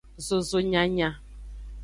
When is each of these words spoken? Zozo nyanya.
Zozo 0.27 0.59
nyanya. 0.61 1.11